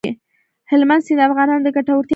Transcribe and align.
هلمند 0.71 1.01
سیند 1.05 1.19
د 1.19 1.27
افغانانو 1.27 1.63
د 1.65 1.67
ګټورتیا 1.75 1.95
برخه 1.99 2.07
ده. 2.07 2.09